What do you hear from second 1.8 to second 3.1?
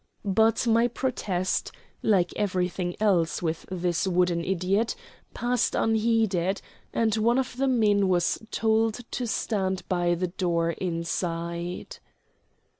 like everything